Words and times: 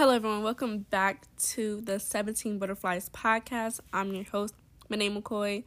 Hello, 0.00 0.14
everyone. 0.14 0.42
Welcome 0.42 0.86
back 0.88 1.26
to 1.50 1.82
the 1.82 2.00
17 2.00 2.58
Butterflies 2.58 3.10
podcast. 3.10 3.80
I'm 3.92 4.14
your 4.14 4.24
host, 4.24 4.54
Minae 4.88 5.14
McCoy, 5.14 5.64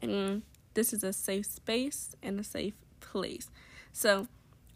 and 0.00 0.42
this 0.74 0.92
is 0.92 1.04
a 1.04 1.12
safe 1.12 1.46
space 1.46 2.16
and 2.20 2.40
a 2.40 2.42
safe 2.42 2.74
place. 2.98 3.48
So, 3.92 4.26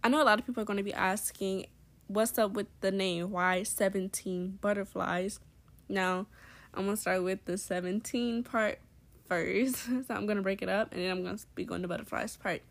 I 0.04 0.11
know 0.11 0.23
a 0.23 0.27
lot 0.27 0.38
of 0.38 0.46
people 0.46 0.62
are 0.62 0.64
going 0.64 0.77
to 0.77 0.84
be 0.84 0.95
asking, 0.95 1.66
what's 2.07 2.38
up 2.38 2.52
with 2.52 2.68
the 2.82 2.93
name? 2.93 3.32
Why 3.32 3.64
17 3.64 4.61
butterflies? 4.61 5.40
Now, 5.88 6.29
I'm 6.72 6.84
going 6.84 6.95
to 6.95 7.00
start 7.00 7.24
with 7.24 7.45
the 7.46 7.58
17 7.58 8.45
part 8.45 8.79
first. 9.27 9.77
so, 9.86 10.04
I'm 10.11 10.27
going 10.27 10.36
to 10.36 10.42
break 10.45 10.62
it 10.62 10.68
up 10.68 10.92
and 10.92 11.02
then 11.02 11.11
I'm 11.11 11.24
going 11.24 11.36
to 11.36 11.45
be 11.56 11.64
going 11.64 11.82
to 11.82 11.88
butterflies 11.88 12.36
part. 12.36 12.62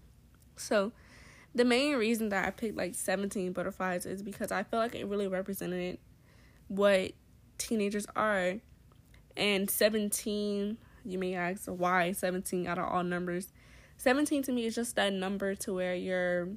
So, 0.56 0.94
the 1.54 1.66
main 1.66 1.98
reason 1.98 2.30
that 2.30 2.48
I 2.48 2.52
picked 2.52 2.78
like 2.78 2.96
17 2.96 3.52
butterflies 3.52 4.06
is 4.06 4.24
because 4.24 4.54
I 4.54 4.64
feel 4.64 4.80
like 4.80 4.96
it 4.96 5.06
really 5.06 5.28
represented 5.28 5.98
what 6.70 7.12
teenagers 7.58 8.08
are. 8.16 8.56
And 9.36 9.70
17, 9.70 10.78
you 11.04 11.20
may 11.20 11.36
ask 11.36 11.66
why 11.66 12.14
17 12.14 12.66
out 12.68 12.80
of 12.80 12.86
all 12.86 13.04
numbers. 13.04 13.52
17 13.98 14.44
to 14.44 14.52
me 14.54 14.66
is 14.66 14.76
just 14.76 14.96
that 14.96 15.12
number 15.12 15.56
to 15.56 15.74
where 15.74 15.94
you're 15.94 16.48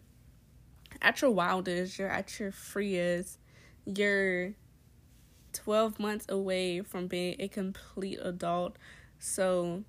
at 1.01 1.21
your 1.21 1.31
wildest, 1.31 1.99
you're 1.99 2.09
at 2.09 2.39
your 2.39 2.53
freest, 2.53 3.39
you're 3.85 4.55
12 5.53 5.99
months 5.99 6.27
away 6.29 6.81
from 6.83 7.09
being 7.09 7.37
a 7.39 7.49
complete 7.49 8.19
adult. 8.23 8.77
So 9.19 9.85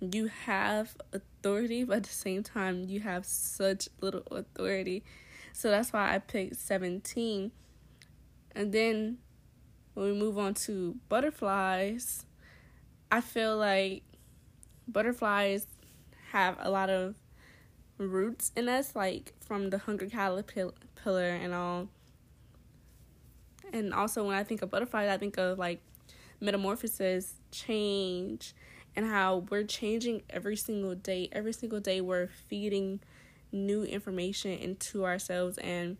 you 0.00 0.28
have 0.46 0.96
authority, 1.12 1.84
but 1.84 1.98
at 1.98 2.02
the 2.04 2.10
same 2.10 2.42
time, 2.42 2.84
you 2.88 3.00
have 3.00 3.26
such 3.26 3.88
little 4.00 4.22
authority. 4.30 5.04
So 5.52 5.70
that's 5.70 5.92
why 5.92 6.14
I 6.14 6.18
picked 6.18 6.56
17. 6.56 7.52
And 8.54 8.72
then 8.72 9.18
when 9.94 10.06
we 10.06 10.12
move 10.12 10.38
on 10.38 10.54
to 10.54 10.96
butterflies, 11.08 12.24
I 13.10 13.20
feel 13.20 13.56
like 13.56 14.02
butterflies 14.86 15.66
have 16.30 16.56
a 16.60 16.70
lot 16.70 16.90
of 16.90 17.16
roots 17.98 18.52
in 18.56 18.68
us, 18.68 18.94
like 18.94 19.34
from 19.40 19.70
the 19.70 19.78
hungry 19.78 20.08
caterpillar 20.08 21.28
and 21.28 21.52
all. 21.52 21.88
And 23.72 23.92
also, 23.92 24.24
when 24.24 24.36
I 24.36 24.42
think 24.42 24.62
of 24.62 24.70
butterflies, 24.70 25.08
I 25.08 25.16
think 25.16 25.38
of 25.38 25.58
like 25.58 25.80
metamorphosis, 26.40 27.34
change, 27.52 28.54
and 28.96 29.06
how 29.06 29.46
we're 29.50 29.64
changing 29.64 30.22
every 30.30 30.56
single 30.56 30.94
day. 30.94 31.28
Every 31.32 31.52
single 31.52 31.80
day, 31.80 32.00
we're 32.00 32.28
feeding 32.48 33.00
new 33.52 33.82
information 33.82 34.52
into 34.52 35.04
ourselves 35.04 35.58
and 35.58 35.96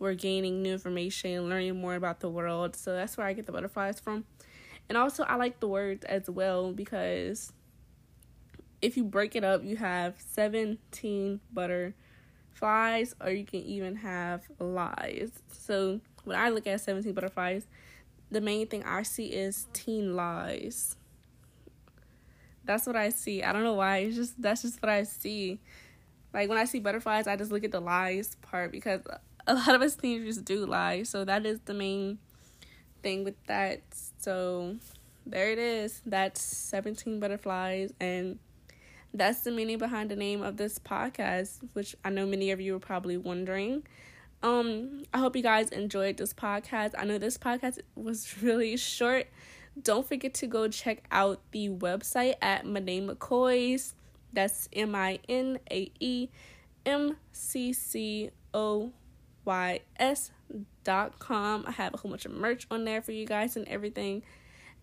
we're 0.00 0.14
gaining 0.14 0.62
new 0.62 0.72
information, 0.72 1.48
learning 1.48 1.80
more 1.80 1.94
about 1.94 2.20
the 2.20 2.28
world. 2.28 2.74
So 2.74 2.92
that's 2.94 3.16
where 3.16 3.26
I 3.26 3.34
get 3.34 3.46
the 3.46 3.52
butterflies 3.52 4.00
from. 4.00 4.24
And 4.88 4.98
also, 4.98 5.22
I 5.22 5.36
like 5.36 5.60
the 5.60 5.68
words 5.68 6.04
as 6.06 6.28
well 6.28 6.72
because 6.72 7.52
if 8.82 8.96
you 8.96 9.04
break 9.04 9.36
it 9.36 9.44
up, 9.44 9.62
you 9.62 9.76
have 9.76 10.14
17 10.32 11.40
butterflies, 11.52 13.14
or 13.20 13.30
you 13.30 13.44
can 13.44 13.60
even 13.60 13.96
have 13.96 14.48
lies. 14.58 15.30
So 15.52 16.00
when 16.24 16.36
I 16.36 16.48
look 16.48 16.66
at 16.66 16.80
17 16.80 17.12
butterflies, 17.12 17.66
the 18.30 18.40
main 18.40 18.66
thing 18.66 18.82
I 18.84 19.02
see 19.02 19.26
is 19.26 19.66
teen 19.72 20.16
lies. 20.16 20.96
That's 22.64 22.86
what 22.86 22.96
I 22.96 23.10
see. 23.10 23.42
I 23.42 23.52
don't 23.52 23.64
know 23.64 23.74
why. 23.74 23.98
It's 23.98 24.16
just 24.16 24.40
that's 24.40 24.62
just 24.62 24.82
what 24.82 24.90
I 24.90 25.02
see. 25.02 25.60
Like 26.32 26.48
when 26.48 26.58
I 26.58 26.64
see 26.64 26.78
butterflies, 26.78 27.26
I 27.26 27.36
just 27.36 27.50
look 27.50 27.64
at 27.64 27.72
the 27.72 27.80
lies 27.80 28.36
part 28.42 28.70
because 28.70 29.02
a 29.46 29.54
lot 29.54 29.74
of 29.74 29.82
us 29.82 29.96
teenagers 29.96 30.38
do 30.38 30.66
lie. 30.66 31.02
So 31.02 31.24
that 31.24 31.46
is 31.46 31.60
the 31.64 31.74
main 31.74 32.18
thing 33.02 33.24
with 33.24 33.42
that. 33.46 33.82
So 34.18 34.76
there 35.26 35.50
it 35.50 35.58
is. 35.58 36.02
That's 36.04 36.40
17 36.40 37.20
butterflies 37.20 37.92
and 38.00 38.38
that's 39.12 39.40
the 39.40 39.50
meaning 39.50 39.78
behind 39.78 40.10
the 40.10 40.16
name 40.16 40.42
of 40.42 40.56
this 40.56 40.78
podcast, 40.78 41.58
which 41.72 41.96
I 42.04 42.10
know 42.10 42.26
many 42.26 42.52
of 42.52 42.60
you 42.60 42.76
are 42.76 42.80
probably 42.80 43.16
wondering. 43.16 43.82
Um, 44.42 45.02
I 45.12 45.18
hope 45.18 45.36
you 45.36 45.42
guys 45.42 45.70
enjoyed 45.70 46.16
this 46.16 46.32
podcast. 46.32 46.92
I 46.96 47.04
know 47.04 47.18
this 47.18 47.36
podcast 47.36 47.80
was 47.94 48.36
really 48.42 48.76
short. 48.76 49.26
Don't 49.80 50.06
forget 50.06 50.34
to 50.34 50.46
go 50.46 50.68
check 50.68 51.04
out 51.10 51.40
the 51.52 51.68
website 51.68 52.34
at 52.40 52.64
Minae 52.64 53.08
McCoy's. 53.08 53.94
That's 54.32 54.68
M 54.72 54.94
I 54.94 55.18
N 55.28 55.58
A 55.70 55.90
E 55.98 56.28
M 56.86 57.16
C 57.32 57.72
C 57.72 58.30
O 58.54 58.92
Com. 61.18 61.64
I 61.66 61.72
have 61.72 61.94
a 61.94 61.96
whole 61.98 62.10
bunch 62.10 62.24
of 62.24 62.32
merch 62.32 62.66
on 62.70 62.84
there 62.84 63.02
for 63.02 63.12
you 63.12 63.26
guys 63.26 63.56
and 63.56 63.66
everything. 63.68 64.22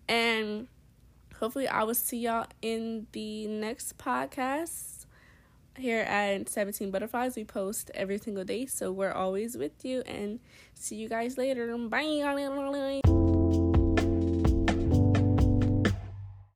And 0.08 0.68
hopefully 1.38 1.68
I 1.68 1.84
will 1.84 1.94
see 1.94 2.18
y'all 2.18 2.46
in 2.62 3.06
the 3.12 3.46
next 3.46 3.98
podcast 3.98 5.06
here 5.76 6.00
at 6.00 6.48
17 6.48 6.90
Butterflies. 6.90 7.36
We 7.36 7.44
post 7.44 7.90
every 7.94 8.18
single 8.18 8.44
day, 8.44 8.66
so 8.66 8.90
we're 8.90 9.12
always 9.12 9.56
with 9.56 9.84
you 9.84 10.02
and 10.02 10.40
see 10.74 10.96
you 10.96 11.08
guys 11.08 11.38
later. 11.38 11.76
Bye. 11.76 13.27